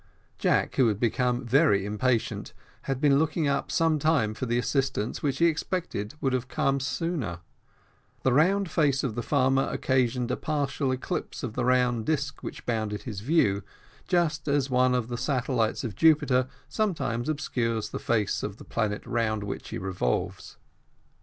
Jack, 0.39 0.77
who 0.77 0.87
had 0.87 0.99
become 0.99 1.45
very 1.45 1.85
impatient, 1.85 2.53
had 2.89 2.99
been 2.99 3.19
looking 3.19 3.47
up 3.47 3.69
some 3.71 3.99
time 3.99 4.33
for 4.33 4.47
the 4.47 4.57
assistance 4.57 5.21
which 5.21 5.37
he 5.37 5.45
expected 5.45 6.15
would 6.19 6.33
have 6.33 6.47
come 6.47 6.79
sooner; 6.79 7.37
the 8.23 8.33
round 8.33 8.71
face 8.71 9.03
of 9.03 9.13
the 9.13 9.21
farmer 9.21 9.69
occasioned 9.71 10.31
a 10.31 10.35
partial 10.35 10.91
eclipse 10.91 11.43
of 11.43 11.53
the 11.53 11.63
round 11.63 12.07
disc 12.07 12.41
which 12.41 12.65
bounded 12.65 13.03
his 13.03 13.19
view, 13.19 13.61
just 14.07 14.47
as 14.47 14.71
one 14.71 14.95
of 14.95 15.07
the 15.07 15.19
satellites 15.19 15.83
of 15.83 15.93
Jupiter 15.93 16.47
sometimes 16.67 17.29
obscures 17.29 17.89
the 17.89 17.99
face 17.99 18.41
of 18.41 18.57
the 18.57 18.65
planet 18.65 19.05
round 19.05 19.43
which 19.43 19.69
he 19.69 19.77
revolves. 19.77 20.57